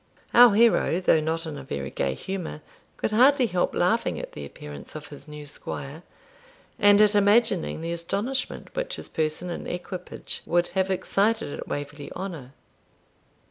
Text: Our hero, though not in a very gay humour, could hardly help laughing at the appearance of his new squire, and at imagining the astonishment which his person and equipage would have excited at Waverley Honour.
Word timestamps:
Our 0.33 0.55
hero, 0.55 0.99
though 0.99 1.19
not 1.19 1.45
in 1.45 1.59
a 1.59 1.63
very 1.63 1.91
gay 1.91 2.15
humour, 2.15 2.61
could 2.97 3.11
hardly 3.11 3.45
help 3.45 3.75
laughing 3.75 4.19
at 4.19 4.31
the 4.31 4.43
appearance 4.47 4.95
of 4.95 5.09
his 5.09 5.27
new 5.27 5.45
squire, 5.45 6.01
and 6.79 6.99
at 6.99 7.13
imagining 7.13 7.81
the 7.81 7.91
astonishment 7.91 8.75
which 8.75 8.95
his 8.95 9.07
person 9.09 9.51
and 9.51 9.67
equipage 9.67 10.41
would 10.47 10.69
have 10.69 10.89
excited 10.89 11.53
at 11.53 11.67
Waverley 11.67 12.11
Honour. 12.13 12.51